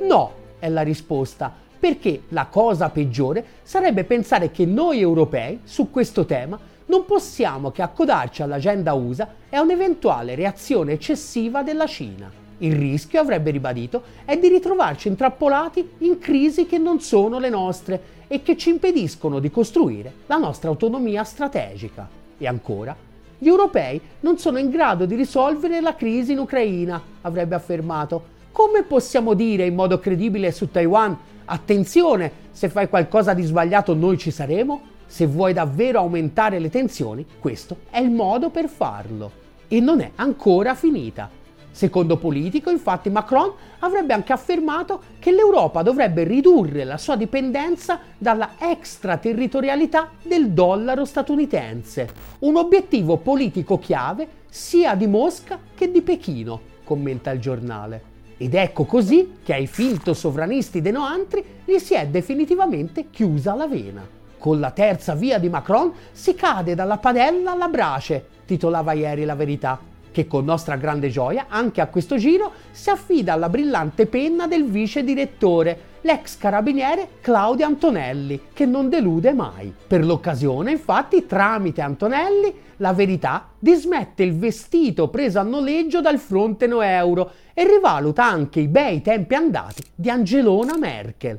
No, 0.02 0.34
è 0.60 0.70
la 0.70 0.84
risposta, 0.84 1.52
perché 1.80 2.26
la 2.28 2.46
cosa 2.46 2.90
peggiore 2.90 3.44
sarebbe 3.64 4.04
pensare 4.04 4.52
che 4.52 4.68
noi 4.68 5.00
europei 5.00 5.62
su 5.64 5.90
questo 5.90 6.26
tema 6.26 6.60
non 6.86 7.06
possiamo 7.06 7.72
che 7.72 7.82
accodarci 7.82 8.44
all'agenda 8.44 8.94
USA 8.94 9.28
e 9.50 9.56
a 9.58 9.62
un'eventuale 9.62 10.36
reazione 10.36 10.92
eccessiva 10.92 11.64
della 11.64 11.88
Cina. 11.88 12.46
Il 12.60 12.76
rischio, 12.76 13.20
avrebbe 13.20 13.52
ribadito, 13.52 14.02
è 14.26 14.38
di 14.38 14.48
ritrovarci 14.48 15.08
intrappolati 15.08 15.88
in 16.00 16.18
crisi 16.18 16.66
che 16.66 16.78
non 16.78 17.00
sono 17.00 17.38
le 17.38 17.50
nostre 17.50 18.02
e 18.28 18.42
che 18.42 18.58
ci 18.58 18.70
impediscono 18.70 19.40
di 19.40 19.52
costruire 19.52 20.12
la 20.26 20.38
nostra 20.38 20.70
autonomia 20.70 21.24
strategica. 21.24 22.08
E 22.38 22.48
ancora, 22.48 22.96
gli 23.38 23.48
europei 23.48 24.02
non 24.22 24.40
sono 24.40 24.58
in 24.58 24.70
grado 24.70 25.06
di 25.06 25.16
risolvere 25.16 25.82
la 25.82 25.96
crisi 25.96 26.32
in 26.32 26.40
Ucraina, 26.40 27.02
avrebbe 27.22 27.54
affermato, 27.56 28.36
come 28.52 28.82
possiamo 28.82 29.36
dire 29.36 29.66
in 29.66 29.76
modo 29.76 30.00
credibile 30.00 30.52
su 30.52 30.72
Taiwan, 30.72 31.16
attenzione, 31.46 32.32
se 32.52 32.70
fai 32.70 32.90
qualcosa 32.90 33.36
di 33.36 33.44
sbagliato 33.44 33.94
noi 33.94 34.18
ci 34.18 34.32
saremo? 34.32 34.82
Se 35.06 35.28
vuoi 35.28 35.54
davvero 35.54 36.00
aumentare 36.00 36.58
le 36.58 36.72
tensioni, 36.72 37.24
questo 37.40 37.78
è 37.92 38.00
il 38.00 38.10
modo 38.10 38.50
per 38.50 38.68
farlo. 38.68 39.32
E 39.68 39.80
non 39.80 40.02
è 40.02 40.12
ancora 40.16 40.74
finita. 40.74 41.30
Secondo 41.78 42.18
Politico, 42.18 42.72
infatti, 42.72 43.12
Macron 43.12 43.54
avrebbe 43.82 44.12
anche 44.12 44.34
affermato 44.34 45.00
che 45.20 45.32
l'Europa 45.32 45.84
dovrebbe 45.84 46.24
ridurre 46.24 46.84
la 46.84 46.98
sua 46.98 47.16
dipendenza 47.16 48.00
dalla 48.18 48.54
extraterritorialità 48.58 50.10
del 50.24 50.50
dollaro 50.54 51.06
statunitense, 51.06 52.10
un 52.40 52.56
obiettivo 52.56 53.18
politico 53.18 53.78
chiave 53.78 54.28
sia 54.50 54.96
di 54.96 55.06
Mosca 55.06 55.60
che 55.76 55.92
di 55.92 56.02
Pechino, 56.02 56.60
commenta 56.84 57.30
il 57.30 57.40
giornale. 57.40 58.02
Ed 58.38 58.56
ecco 58.56 58.86
così 58.86 59.34
che 59.44 59.54
ai 59.54 59.68
finto 59.68 60.16
sovranisti 60.16 60.82
dei 60.82 60.92
noantri 60.92 61.46
gli 61.64 61.78
si 61.78 61.94
è 61.94 62.08
definitivamente 62.08 63.12
chiusa 63.12 63.54
la 63.54 63.68
vena. 63.68 64.04
Con 64.40 64.60
la 64.60 64.72
terza 64.72 65.14
via 65.14 65.38
di 65.38 65.48
Macron 65.48 65.94
si 66.12 66.34
cade 66.34 66.74
dalla 66.74 66.98
padella 66.98 67.52
alla 67.52 67.68
brace, 67.68 68.26
titolava 68.48 68.94
ieri 68.94 69.26
la 69.26 69.36
verità 69.36 69.87
che 70.18 70.26
con 70.26 70.46
nostra 70.46 70.78
grande 70.78 71.10
gioia, 71.10 71.46
anche 71.48 71.80
a 71.80 71.86
questo 71.86 72.18
giro, 72.18 72.52
si 72.72 72.90
affida 72.90 73.34
alla 73.34 73.50
brillante 73.50 74.08
penna 74.08 74.48
del 74.48 74.66
vice 74.66 75.04
direttore, 75.04 75.80
l'ex 76.02 76.40
carabiniere 76.40 77.10
Claudio 77.22 77.68
Antonelli, 77.68 78.46
che 78.52 78.66
non 78.66 78.90
delude 78.90 79.34
mai. 79.34 79.72
Per 79.86 80.04
l'occasione, 80.04 80.72
infatti, 80.72 81.28
tramite 81.28 81.82
Antonelli, 81.82 82.52
la 82.78 82.94
verità 82.94 83.50
dismette 83.60 84.24
il 84.24 84.36
vestito 84.36 85.10
preso 85.10 85.38
a 85.38 85.44
noleggio 85.44 86.02
dal 86.02 86.18
fronte 86.18 86.66
no 86.66 86.82
e 86.82 87.68
rivaluta 87.68 88.26
anche 88.26 88.62
i 88.62 88.68
bei 88.68 89.04
tempi 89.04 89.36
andati 89.36 89.84
di 89.94 90.10
Angelona 90.10 90.80
Merkel. 90.80 91.38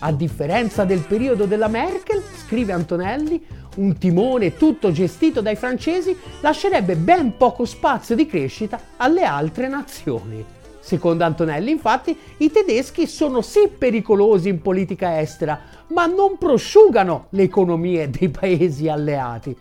A 0.00 0.12
differenza 0.12 0.84
del 0.84 1.00
periodo 1.00 1.46
della 1.46 1.68
Merkel, 1.68 2.22
scrive 2.44 2.72
Antonelli, 2.72 3.44
un 3.78 3.96
timone 3.96 4.56
tutto 4.56 4.92
gestito 4.92 5.40
dai 5.40 5.56
francesi 5.56 6.16
lascerebbe 6.40 6.96
ben 6.96 7.36
poco 7.36 7.64
spazio 7.64 8.14
di 8.14 8.26
crescita 8.26 8.80
alle 8.96 9.22
altre 9.22 9.68
nazioni. 9.68 10.44
Secondo 10.80 11.24
Antonelli, 11.24 11.70
infatti, 11.70 12.16
i 12.38 12.50
tedeschi 12.50 13.06
sono 13.06 13.42
sì 13.42 13.68
pericolosi 13.68 14.48
in 14.48 14.62
politica 14.62 15.20
estera, 15.20 15.60
ma 15.88 16.06
non 16.06 16.38
prosciugano 16.38 17.26
le 17.30 17.42
economie 17.42 18.08
dei 18.08 18.30
paesi 18.30 18.88
alleati. 18.88 19.56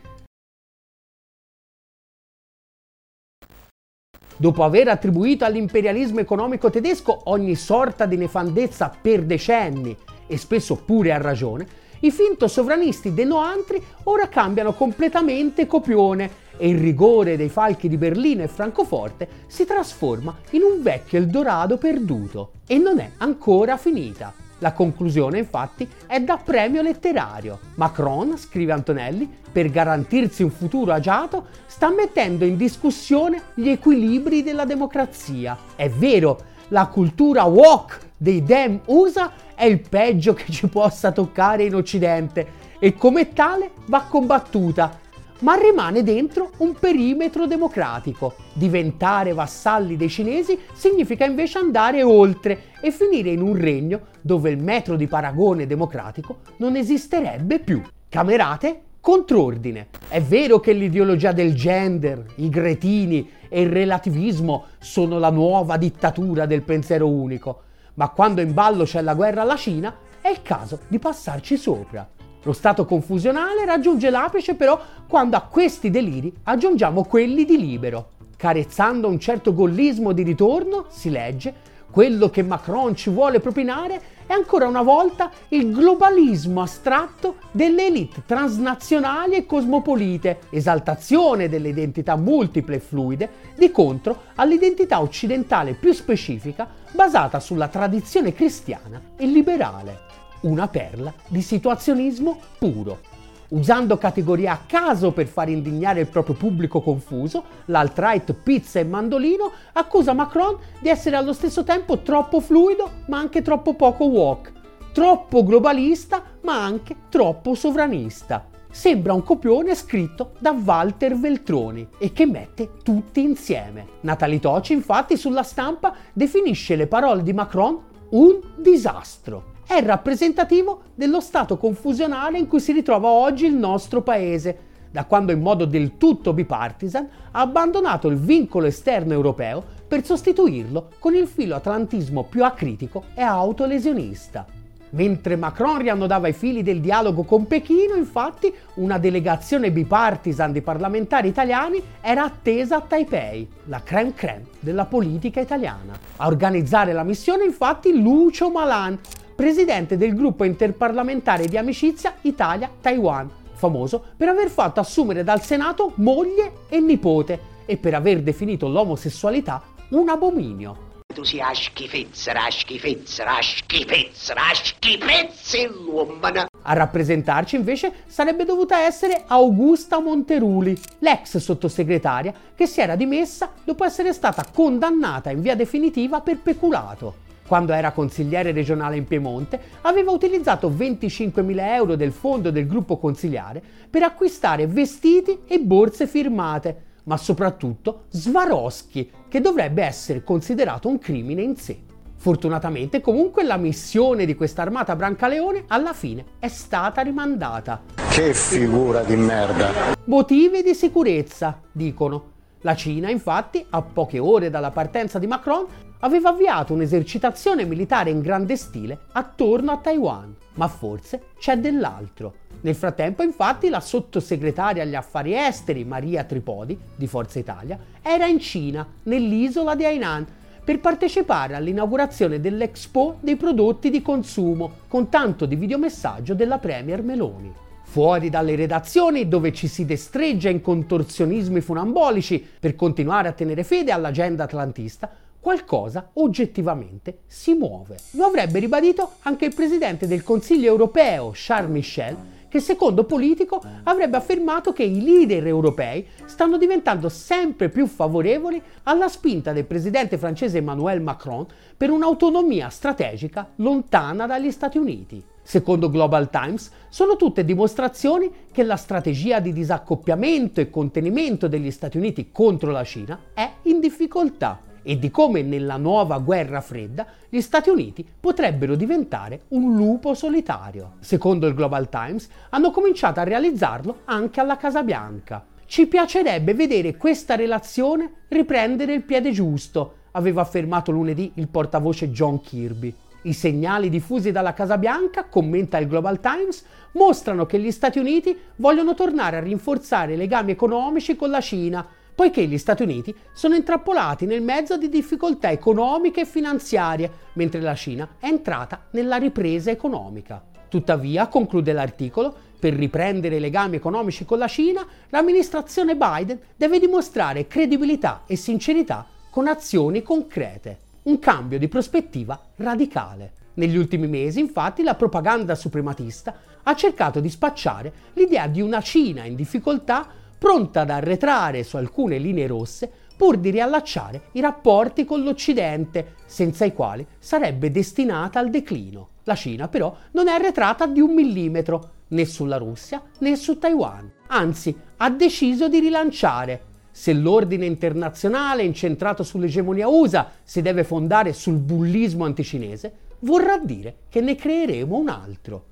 Dopo 4.40 4.64
aver 4.64 4.88
attribuito 4.88 5.46
all'imperialismo 5.46 6.20
economico 6.20 6.70
tedesco 6.70 7.22
ogni 7.26 7.56
sorta 7.56 8.06
di 8.06 8.18
nefandezza 8.18 8.96
per 9.02 9.24
decenni 9.24 9.98
e 10.28 10.38
spesso 10.38 10.76
pure 10.76 11.12
a 11.12 11.18
ragione, 11.18 11.68
i 12.02 12.12
finto 12.12 12.48
sovranisti 12.48 13.14
dei 13.14 13.26
noantri 13.26 13.82
ora 14.04 14.28
cambiano 14.28 14.74
completamente 14.74 15.66
copione 15.66 16.46
e 16.58 16.70
il 16.70 16.80
rigore 16.80 17.38
dei 17.38 17.50
falchi 17.50 17.88
di 17.88 17.98
Berlino 17.98 18.44
e 18.44 18.48
Francoforte 18.48 19.28
si 19.48 19.66
trasforma 19.66 20.36
in 20.52 20.62
un 20.64 20.82
vecchio 20.82 21.20
Eldorado 21.20 21.78
perduto. 21.78 22.52
E 22.68 22.78
non 22.78 23.00
è 23.00 23.12
ancora 23.18 23.78
finita. 23.78 24.34
La 24.60 24.74
conclusione, 24.74 25.38
infatti, 25.38 25.88
è 26.08 26.20
da 26.20 26.38
premio 26.38 26.82
letterario. 26.82 27.60
Macron, 27.76 28.38
scrive 28.38 28.72
Antonelli, 28.72 29.30
per 29.52 29.70
garantirsi 29.70 30.42
un 30.42 30.50
futuro 30.50 30.94
agiato, 30.94 31.48
sta 31.68 31.92
mettendo 31.92 32.44
in 32.44 32.58
discussione 32.58 33.42
gli 33.54 33.70
equilibri 33.70 34.42
della 34.42 34.66
democrazia. 34.66 35.56
È 35.76 35.88
vero, 35.90 36.56
la 36.70 36.88
cultura 36.88 37.44
woke 37.44 38.00
dei 38.18 38.44
Dem 38.44 38.82
USA 38.86 39.32
è 39.56 39.66
il 39.66 39.80
peggio 39.80 40.34
che 40.34 40.52
ci 40.52 40.68
possa 40.68 41.12
toccare 41.12 41.64
in 41.64 41.76
Occidente 41.76 42.66
e 42.80 42.96
come 42.96 43.34
tale 43.34 43.72
va 43.88 44.02
combattuta, 44.02 45.00
ma 45.40 45.56
rimane 45.56 46.04
dentro 46.04 46.52
un 46.58 46.74
perimetro 46.74 47.46
democratico. 47.46 48.36
Diventare 48.54 49.34
vassalli 49.34 49.96
dei 49.96 50.10
cinesi 50.10 50.60
significa 50.74 51.26
invece 51.26 51.60
andare 51.60 52.04
oltre 52.04 52.74
e 52.82 52.92
finire 52.92 53.30
in 53.30 53.42
un 53.42 53.56
regno 53.56 54.08
dove 54.22 54.50
il 54.50 54.62
metro 54.62 54.96
di 54.96 55.08
paragone 55.08 55.68
democratico 55.68 56.40
non 56.58 56.76
esisterebbe 56.76 57.60
più. 57.60 57.82
Camerate 58.10 58.82
contrordine. 59.08 59.88
È 60.10 60.22
vero 60.22 60.60
che 60.60 60.74
l'ideologia 60.74 61.32
del 61.32 61.56
gender, 61.56 62.26
i 62.36 62.50
gretini 62.50 63.30
e 63.48 63.62
il 63.62 63.70
relativismo 63.70 64.66
sono 64.80 65.18
la 65.18 65.30
nuova 65.30 65.78
dittatura 65.78 66.46
del 66.46 66.62
pensiero 66.62 67.08
unico, 67.08 67.62
ma 67.94 68.10
quando 68.10 68.42
in 68.42 68.54
ballo 68.54 68.84
c'è 68.84 69.00
la 69.00 69.14
guerra 69.14 69.44
alla 69.44 69.56
Cina 69.56 69.96
è 70.20 70.28
il 70.28 70.42
caso 70.42 70.80
di 70.90 71.00
passarci 71.00 71.56
sopra. 71.56 72.06
Lo 72.44 72.52
stato 72.52 72.84
confusionale 72.84 73.64
raggiunge 73.64 74.10
l'apice 74.10 74.56
però 74.56 74.78
quando 75.08 75.38
a 75.38 75.42
questi 75.44 75.90
deliri 75.90 76.34
aggiungiamo 76.44 77.06
quelli 77.06 77.46
di 77.46 77.58
libero. 77.58 78.10
Carezzando 78.36 79.08
un 79.08 79.22
certo 79.22 79.54
gollismo 79.54 80.12
di 80.12 80.24
ritorno, 80.24 80.84
si 80.90 81.10
legge, 81.10 81.54
quello 81.98 82.30
che 82.30 82.44
Macron 82.44 82.96
ci 82.96 83.10
vuole 83.10 83.40
propinare 83.40 84.00
è 84.28 84.34
ancora 84.34 84.68
una 84.68 84.84
volta 84.84 85.32
il 85.48 85.72
globalismo 85.72 86.62
astratto 86.62 87.38
delle 87.50 87.88
elite 87.88 88.22
transnazionali 88.24 89.34
e 89.34 89.48
cosmopolite, 89.48 90.42
esaltazione 90.52 91.50
delle 91.50 91.70
identità 91.70 92.16
multiple 92.16 92.76
e 92.76 92.80
fluide, 92.82 93.30
di 93.58 93.72
contro 93.72 94.26
all'identità 94.36 95.02
occidentale 95.02 95.74
più 95.74 95.92
specifica 95.92 96.70
basata 96.92 97.40
sulla 97.40 97.68
tradizione 97.68 98.32
cristiana 98.32 99.02
e 99.16 99.26
liberale. 99.26 100.02
Una 100.42 100.68
perla 100.68 101.12
di 101.28 101.42
situazionismo 101.42 102.40
puro 102.60 103.17
usando 103.50 103.98
categorie 103.98 104.48
a 104.48 104.62
caso 104.66 105.12
per 105.12 105.28
far 105.28 105.50
indignare 105.50 106.02
il 106.02 106.08
proprio 106.08 106.36
pubblico 106.36 106.82
confuso, 106.82 107.44
l'alt-right 107.66 108.34
pizza 108.34 108.80
e 108.80 108.84
mandolino 108.84 109.52
accusa 109.74 110.14
Macron 110.14 110.58
di 110.80 110.90
essere 110.90 111.16
allo 111.16 111.34
stesso 111.34 111.64
tempo 111.64 112.00
troppo 112.00 112.40
fluido 112.40 112.90
ma 113.08 113.20
anche 113.20 113.42
troppo 113.42 113.74
poco 113.74 114.06
woke, 114.06 114.52
troppo 114.92 115.44
globalista 115.44 116.24
ma 116.42 116.64
anche 116.64 116.96
troppo 117.10 117.56
sovranista. 117.56 118.48
Sembra 118.70 119.14
un 119.14 119.24
copione 119.24 119.74
scritto 119.76 120.34
da 120.40 120.52
Walter 120.52 121.18
Veltroni 121.18 121.88
e 121.98 122.12
che 122.12 122.26
mette 122.26 122.74
tutti 122.84 123.22
insieme. 123.22 123.88
Natalie 124.02 124.40
Toci 124.40 124.74
infatti 124.74 125.18
sulla 125.18 125.44
stampa 125.44 125.96
definisce 126.14 126.76
le 126.76 126.86
parole 126.86 127.24
di 127.24 127.34
Macron 127.34 127.80
un 128.10 128.40
disastro 128.58 129.56
è 129.68 129.84
rappresentativo 129.84 130.84
dello 130.96 131.20
stato 131.20 131.58
confusionale 131.58 132.40
in 132.40 132.48
cui 132.48 132.62
si 132.62 132.72
ritrova 132.72 133.10
oggi 133.10 133.46
il 133.46 133.54
nostro 133.54 134.02
paese, 134.02 134.60
da 134.90 135.04
quando 135.04 135.34
in 135.34 135.42
modo 135.42 135.66
del 135.66 135.98
tutto 135.98 136.32
bipartisan 136.32 137.08
ha 137.32 137.42
abbandonato 137.42 138.08
il 138.08 138.16
vincolo 138.16 138.66
esterno 138.66 139.12
europeo 139.12 139.62
per 139.86 140.06
sostituirlo 140.06 140.92
con 141.00 141.16
il 141.16 141.28
filo 141.28 141.56
atlantismo 141.56 142.24
più 142.24 142.46
acritico 142.46 143.04
e 143.14 143.22
autolesionista. 143.22 144.46
Mentre 144.92 145.36
Macron 145.36 145.80
riannodava 145.80 146.30
i 146.30 146.34
fili 146.34 146.64
del 146.64 146.80
dialogo 146.80 147.24
con 147.24 147.46
Pechino, 147.46 147.96
infatti, 147.96 148.54
una 148.76 148.98
delegazione 148.98 149.70
bipartisan 149.70 150.54
di 150.54 150.62
parlamentari 150.62 151.28
italiani 151.28 151.84
era 152.00 152.24
attesa 152.24 152.78
a 152.78 152.82
Taipei, 152.82 153.50
la 153.66 153.82
creme 153.84 154.14
creme 154.14 154.46
della 154.62 154.86
politica 154.86 155.42
italiana. 155.42 156.00
A 156.16 156.28
organizzare 156.28 156.94
la 156.94 157.04
missione, 157.04 157.44
infatti, 157.44 158.02
Lucio 158.02 158.50
Malan, 158.50 158.98
presidente 159.38 159.98
del 159.98 160.16
gruppo 160.16 160.46
interparlamentare 160.46 161.46
di 161.46 161.58
amicizia 161.58 162.16
Italia-Taiwan, 162.22 163.30
famoso 163.54 164.04
per 164.18 164.30
aver 164.30 164.50
fatto 164.50 164.80
assumere 164.80 165.24
dal 165.24 165.44
Senato 165.44 165.92
moglie 165.98 166.54
e 166.70 166.80
nipote 166.80 167.40
e 167.68 167.78
per 167.78 167.94
aver 167.94 168.24
definito 168.24 168.68
l'omosessualità 168.68 169.62
un 169.90 170.10
abominio. 170.10 170.86
Tu 171.14 171.24
sia 171.24 171.54
schifezza, 171.54 172.34
schifezza, 172.50 173.26
schifezza, 173.40 174.34
schifezza 174.54 175.68
l'uomo. 175.68 176.20
A 176.64 176.74
rappresentarci 176.74 177.56
invece 177.56 177.94
sarebbe 178.08 178.44
dovuta 178.44 178.80
essere 178.80 179.24
Augusta 179.28 180.00
Monteruli, 180.00 180.76
l'ex 181.00 181.38
sottosegretaria 181.38 182.34
che 182.56 182.66
si 182.66 182.82
era 182.82 182.96
dimessa 182.96 183.52
dopo 183.64 183.84
essere 183.84 184.14
stata 184.14 184.44
condannata 184.52 185.30
in 185.30 185.42
via 185.42 185.56
definitiva 185.56 186.22
per 186.22 186.40
peculato 186.40 187.26
quando 187.48 187.72
era 187.72 187.92
consigliere 187.92 188.52
regionale 188.52 188.98
in 188.98 189.06
Piemonte, 189.06 189.60
aveva 189.82 190.12
utilizzato 190.12 190.70
25.000 190.70 191.60
euro 191.60 191.96
del 191.96 192.12
fondo 192.12 192.52
del 192.52 192.68
gruppo 192.68 192.98
consigliare 192.98 193.64
per 193.90 194.04
acquistare 194.04 194.68
vestiti 194.68 195.40
e 195.48 195.60
borse 195.60 196.06
firmate, 196.06 196.84
ma 197.06 197.18
soprattutto 197.18 198.04
Swarovski, 198.10 199.10
che 199.30 199.42
dovrebbe 199.42 199.84
essere 199.84 200.24
considerato 200.24 200.90
un 200.90 201.00
crimine 201.00 201.42
in 201.42 201.56
sé. 201.56 201.80
Fortunatamente 202.20 203.00
comunque 203.00 203.44
la 203.44 203.58
missione 203.58 204.26
di 204.26 204.36
questa 204.36 204.64
armata 204.64 204.96
Brancaleone 204.96 205.64
alla 205.68 205.94
fine 205.94 206.26
è 206.40 206.48
stata 206.50 207.02
rimandata. 207.02 207.84
Che 208.10 208.34
figura 208.34 209.04
di 209.04 209.16
merda! 209.16 209.96
Motivi 210.06 210.64
di 210.64 210.74
sicurezza, 210.74 211.62
dicono. 211.72 212.36
La 212.62 212.76
Cina, 212.76 213.10
infatti, 213.10 213.64
a 213.70 213.82
poche 213.84 214.18
ore 214.18 214.50
dalla 214.50 214.72
partenza 214.72 215.20
di 215.20 215.28
Macron, 215.28 215.68
aveva 216.00 216.30
avviato 216.30 216.74
un'esercitazione 216.74 217.66
militare 217.66 218.10
in 218.10 218.22
grande 218.22 218.56
stile 218.56 219.00
attorno 219.14 219.72
a 219.72 219.78
Taiwan. 219.78 220.36
Ma 220.56 220.68
forse 220.68 221.22
c'è 221.40 221.58
dell'altro. 221.58 222.46
Nel 222.62 222.76
frattempo, 222.76 223.24
infatti, 223.24 223.70
la 223.70 223.80
sottosegretaria 223.80 224.84
agli 224.84 224.96
affari 224.96 225.36
esteri 225.36 225.86
Maria 225.86 226.24
Tripodi 226.24 226.78
di 226.96 227.08
Forza 227.08 227.40
Italia 227.40 227.78
era 228.02 228.26
in 228.26 228.40
Cina, 228.40 228.86
nell'isola 229.04 229.76
di 229.76 229.86
Hainan, 229.86 230.26
per 230.64 230.80
partecipare 230.80 231.56
all'inaugurazione 231.56 232.42
dell'Expo 232.42 233.20
dei 233.22 233.38
prodotti 233.38 233.90
di 233.90 234.02
consumo, 234.02 234.80
con 234.88 235.08
tanto 235.08 235.46
di 235.46 235.56
videomessaggio 235.56 236.34
della 236.34 236.58
Premier 236.58 237.04
Meloni. 237.04 237.54
Fuori 237.84 238.30
dalle 238.30 238.56
redazioni 238.56 239.30
dove 239.30 239.54
ci 239.54 239.68
si 239.68 239.86
destreggia 239.86 240.50
in 240.50 240.60
contorsionismi 240.60 241.62
funambolici 241.62 242.46
per 242.60 242.76
continuare 242.76 243.30
a 243.30 243.32
tenere 243.32 243.64
fede 243.64 243.94
all'agenda 243.94 244.44
atlantista, 244.44 245.10
qualcosa 245.40 246.10
oggettivamente 246.14 247.20
si 247.28 247.54
muove. 247.54 247.98
Lo 248.12 248.26
avrebbe 248.26 248.60
ribadito 248.60 249.14
anche 249.22 249.46
il 249.46 249.54
presidente 249.54 250.08
del 250.08 250.24
Consiglio 250.24 250.68
europeo, 250.68 251.32
Charles 251.34 251.72
Michel, 251.72 252.18
che 252.50 252.60
secondo 252.60 253.04
Politico 253.04 253.62
avrebbe 253.84 254.18
affermato 254.18 254.74
che 254.74 254.84
i 254.84 255.02
leader 255.02 255.46
europei 255.46 256.06
stanno 256.26 256.58
diventando 256.58 257.10
sempre 257.10 257.70
più 257.70 257.88
favorevoli 257.88 258.62
alla 258.84 259.10
spinta 259.10 259.52
del 259.52 259.66
presidente 259.66 260.18
francese 260.18 260.60
Emmanuel 260.60 261.02
Macron 261.02 261.46
per 261.76 261.92
un'autonomia 261.92 262.70
strategica 262.70 263.52
lontana 263.58 264.26
dagli 264.26 264.52
Stati 264.52 264.78
Uniti. 264.78 265.24
Secondo 265.42 265.90
Global 265.90 266.30
Times, 266.30 266.72
sono 266.90 267.16
tutte 267.16 267.46
dimostrazioni 267.46 268.30
che 268.52 268.64
la 268.64 268.76
strategia 268.76 269.40
di 269.40 269.54
disaccoppiamento 269.54 270.60
e 270.60 270.70
contenimento 270.70 271.48
degli 271.48 271.72
Stati 271.72 271.98
Uniti 271.98 272.32
contro 272.32 272.72
la 272.72 272.84
Cina 272.84 273.18
è 273.34 273.50
in 273.64 273.80
difficoltà 273.80 274.60
e 274.88 274.98
di 274.98 275.12
come 275.12 275.42
nella 275.42 275.76
nuova 275.76 276.18
guerra 276.18 276.62
fredda 276.62 277.06
gli 277.28 277.42
Stati 277.42 277.70
Uniti 277.70 278.08
potrebbero 278.18 278.76
diventare 278.76 279.42
un 279.50 279.76
lupo 279.76 280.14
solitario. 280.14 280.94
Secondo 281.02 281.46
il 281.46 281.56
Global 281.56 281.90
Times 281.90 282.30
hanno 282.52 282.72
cominciato 282.72 283.20
a 283.20 283.24
realizzarlo 283.24 284.04
anche 284.06 284.40
alla 284.40 284.56
Casa 284.56 284.84
Bianca. 284.84 285.46
Ci 285.66 285.88
piacerebbe 285.88 286.54
vedere 286.54 286.96
questa 286.96 287.36
relazione 287.36 288.12
riprendere 288.30 288.94
il 288.94 289.04
piede 289.04 289.32
giusto, 289.32 289.96
aveva 290.12 290.40
affermato 290.40 290.92
lunedì 290.92 291.34
il 291.34 291.50
portavoce 291.50 292.10
John 292.12 292.40
Kirby. 292.40 292.96
I 293.24 293.34
segnali 293.34 293.90
diffusi 293.90 294.32
dalla 294.32 294.54
Casa 294.54 294.78
Bianca, 294.78 295.26
commenta 295.26 295.78
il 295.80 295.90
Global 295.90 296.22
Times, 296.22 296.64
mostrano 296.94 297.46
che 297.46 297.60
gli 297.60 297.72
Stati 297.72 298.00
Uniti 298.00 298.34
vogliono 298.56 298.94
tornare 298.94 299.36
a 299.36 299.42
rinforzare 299.42 300.14
i 300.14 300.18
legami 300.18 300.52
economici 300.52 301.18
con 301.18 301.30
la 301.30 301.42
Cina 301.42 301.86
poiché 302.18 302.48
gli 302.48 302.58
Stati 302.58 302.82
Uniti 302.82 303.16
sono 303.32 303.54
intrappolati 303.54 304.26
nel 304.26 304.42
mezzo 304.42 304.76
di 304.76 304.90
difficoltà 304.90 305.52
economiche 305.52 306.22
e 306.22 306.26
finanziarie, 306.26 307.12
mentre 307.34 307.62
la 307.62 307.76
Cina 307.76 308.16
è 308.18 308.26
entrata 308.26 308.88
nella 308.94 309.18
ripresa 309.18 309.70
economica. 309.70 310.44
Tuttavia, 310.68 311.28
conclude 311.28 311.74
l'articolo, 311.74 312.36
per 312.58 312.74
riprendere 312.74 313.36
i 313.36 313.40
legami 313.40 313.76
economici 313.76 314.26
con 314.26 314.40
la 314.40 314.48
Cina, 314.48 314.84
l'amministrazione 315.10 315.96
Biden 315.96 316.40
deve 316.56 316.80
dimostrare 316.80 317.46
credibilità 317.46 318.24
e 318.26 318.36
sincerità 318.36 319.06
con 319.30 319.46
azioni 319.46 320.02
concrete. 320.02 320.80
Un 321.04 321.20
cambio 321.20 321.60
di 321.60 321.68
prospettiva 321.68 322.48
radicale. 322.56 323.34
Negli 323.54 323.78
ultimi 323.78 324.08
mesi, 324.08 324.40
infatti, 324.40 324.82
la 324.82 324.96
propaganda 324.96 325.54
suprematista 325.54 326.36
ha 326.64 326.74
cercato 326.74 327.20
di 327.20 327.30
spacciare 327.30 327.94
l'idea 328.14 328.48
di 328.48 328.60
una 328.60 328.82
Cina 328.82 329.24
in 329.26 329.36
difficoltà 329.36 330.26
pronta 330.38 330.82
ad 330.82 330.90
arretrare 330.90 331.64
su 331.64 331.78
alcune 331.78 332.18
linee 332.18 332.48
rosse 332.48 332.92
pur 333.18 333.38
di 333.38 333.50
riallacciare 333.50 334.30
i 334.34 334.42
rapporti 334.42 335.04
con 335.04 335.24
l'Occidente, 335.24 336.14
senza 336.26 336.66
i 336.66 336.74
quali 336.74 337.06
sarebbe 337.18 337.72
destinata 337.72 338.40
al 338.40 338.52
declino. 338.52 339.10
La 339.24 339.36
Cina 339.36 339.68
però 339.68 339.94
non 340.12 340.28
è 340.28 340.34
arretrata 340.34 340.86
di 340.86 341.02
un 341.02 341.14
millimetro, 341.14 341.92
né 342.10 342.26
sulla 342.26 342.58
Russia 342.58 343.02
né 343.20 343.36
su 343.36 343.58
Taiwan. 343.58 344.10
Anzi, 344.28 344.76
ha 344.98 345.10
deciso 345.10 345.68
di 345.68 345.80
rilanciare. 345.80 346.64
Se 346.92 347.14
l'ordine 347.14 347.66
internazionale 347.66 348.64
incentrato 348.64 349.24
sull'egemonia 349.24 349.88
USA 349.88 350.32
si 350.44 350.62
deve 350.62 350.84
fondare 350.84 351.34
sul 351.34 351.58
bullismo 351.58 352.24
anticinese, 352.24 352.94
vorrà 353.20 353.58
dire 353.58 353.98
che 354.10 354.22
ne 354.22 354.36
creeremo 354.36 354.96
un 354.96 355.10
altro. 355.10 355.66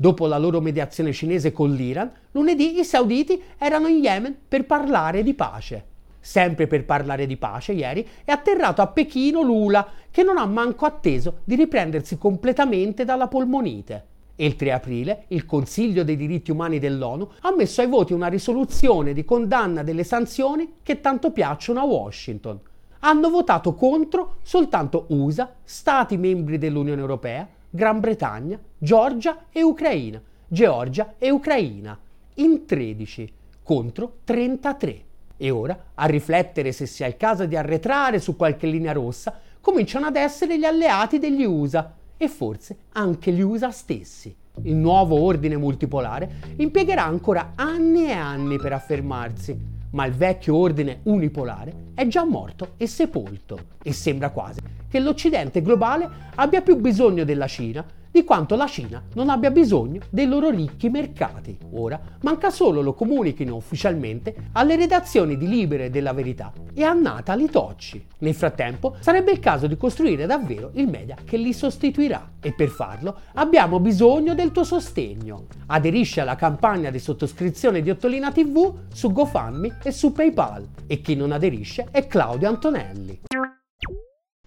Dopo 0.00 0.28
la 0.28 0.38
loro 0.38 0.60
mediazione 0.60 1.12
cinese 1.12 1.50
con 1.50 1.72
l'Iran, 1.72 2.08
lunedì 2.30 2.78
i 2.78 2.84
sauditi 2.84 3.42
erano 3.58 3.88
in 3.88 3.96
Yemen 3.96 4.36
per 4.46 4.64
parlare 4.64 5.24
di 5.24 5.34
pace. 5.34 5.84
Sempre 6.20 6.68
per 6.68 6.84
parlare 6.84 7.26
di 7.26 7.36
pace, 7.36 7.72
ieri 7.72 8.06
è 8.22 8.30
atterrato 8.30 8.80
a 8.80 8.86
Pechino 8.86 9.42
Lula, 9.42 9.84
che 10.08 10.22
non 10.22 10.38
ha 10.38 10.46
manco 10.46 10.86
atteso 10.86 11.38
di 11.42 11.56
riprendersi 11.56 12.16
completamente 12.16 13.04
dalla 13.04 13.26
polmonite. 13.26 14.04
E 14.36 14.46
il 14.46 14.54
3 14.54 14.70
aprile 14.70 15.24
il 15.30 15.44
Consiglio 15.44 16.04
dei 16.04 16.14
diritti 16.14 16.52
umani 16.52 16.78
dell'ONU 16.78 17.30
ha 17.40 17.52
messo 17.56 17.80
ai 17.80 17.88
voti 17.88 18.12
una 18.12 18.28
risoluzione 18.28 19.12
di 19.12 19.24
condanna 19.24 19.82
delle 19.82 20.04
sanzioni 20.04 20.74
che 20.80 21.00
tanto 21.00 21.32
piacciono 21.32 21.80
a 21.80 21.84
Washington. 21.84 22.60
Hanno 23.00 23.30
votato 23.30 23.74
contro 23.74 24.36
soltanto 24.42 25.06
USA, 25.08 25.52
Stati 25.64 26.16
membri 26.16 26.56
dell'Unione 26.56 27.00
Europea, 27.00 27.48
Gran 27.68 27.98
Bretagna, 27.98 28.60
Georgia 28.80 29.46
e 29.50 29.60
Ucraina, 29.64 30.22
Georgia 30.46 31.14
e 31.18 31.32
Ucraina, 31.32 31.98
in 32.34 32.64
13 32.64 33.32
contro 33.60 34.18
33. 34.22 35.02
E 35.36 35.50
ora, 35.50 35.86
a 35.96 36.06
riflettere 36.06 36.70
se 36.70 36.86
sia 36.86 37.08
il 37.08 37.16
caso 37.16 37.44
di 37.46 37.56
arretrare 37.56 38.20
su 38.20 38.36
qualche 38.36 38.68
linea 38.68 38.92
rossa, 38.92 39.36
cominciano 39.60 40.06
ad 40.06 40.14
essere 40.14 40.56
gli 40.56 40.64
alleati 40.64 41.18
degli 41.18 41.42
USA 41.42 41.92
e 42.16 42.28
forse 42.28 42.76
anche 42.92 43.32
gli 43.32 43.40
USA 43.40 43.72
stessi. 43.72 44.32
Il 44.62 44.76
nuovo 44.76 45.20
ordine 45.22 45.56
multipolare 45.56 46.54
impiegherà 46.58 47.02
ancora 47.02 47.54
anni 47.56 48.06
e 48.06 48.12
anni 48.12 48.58
per 48.58 48.74
affermarsi, 48.74 49.58
ma 49.90 50.04
il 50.04 50.12
vecchio 50.12 50.54
ordine 50.54 51.00
unipolare 51.02 51.86
è 51.94 52.06
già 52.06 52.24
morto 52.24 52.74
e 52.76 52.86
sepolto 52.86 53.58
e 53.82 53.92
sembra 53.92 54.30
quasi 54.30 54.60
che 54.88 55.00
l'Occidente 55.00 55.62
globale 55.62 56.08
abbia 56.36 56.62
più 56.62 56.76
bisogno 56.76 57.24
della 57.24 57.48
Cina 57.48 57.84
di 58.18 58.24
quanto 58.24 58.56
la 58.56 58.66
Cina 58.66 59.00
non 59.14 59.28
abbia 59.28 59.52
bisogno 59.52 60.00
dei 60.10 60.26
loro 60.26 60.50
ricchi 60.50 60.88
mercati. 60.88 61.56
Ora 61.74 62.00
manca 62.22 62.50
solo 62.50 62.80
lo 62.80 62.92
comunichino 62.92 63.54
ufficialmente 63.54 64.34
alle 64.52 64.74
redazioni 64.74 65.36
di 65.36 65.46
Libere 65.46 65.88
della 65.88 66.12
Verità 66.12 66.52
e 66.74 66.82
a 66.82 66.92
Natalie 66.94 67.48
Tocci. 67.48 68.04
Nel 68.18 68.34
frattempo 68.34 68.96
sarebbe 68.98 69.30
il 69.30 69.38
caso 69.38 69.68
di 69.68 69.76
costruire 69.76 70.26
davvero 70.26 70.70
il 70.74 70.88
media 70.88 71.16
che 71.24 71.36
li 71.36 71.52
sostituirà 71.52 72.32
e 72.40 72.52
per 72.52 72.70
farlo 72.70 73.20
abbiamo 73.34 73.78
bisogno 73.78 74.34
del 74.34 74.50
tuo 74.50 74.64
sostegno. 74.64 75.46
Aderisci 75.66 76.18
alla 76.18 76.34
campagna 76.34 76.90
di 76.90 76.98
sottoscrizione 76.98 77.82
di 77.82 77.90
Ottolina 77.90 78.32
TV 78.32 78.78
su 78.92 79.12
GoFundMe 79.12 79.78
e 79.84 79.92
su 79.92 80.10
PayPal 80.10 80.66
e 80.88 81.00
chi 81.00 81.14
non 81.14 81.30
aderisce 81.30 81.86
è 81.92 82.08
Claudio 82.08 82.48
Antonelli. 82.48 83.20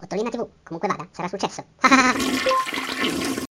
Ottolina 0.01 0.29
TV, 0.29 0.45
comunque 0.61 0.89
vada, 0.89 1.07
sarà 1.11 1.29
successo. 1.29 1.63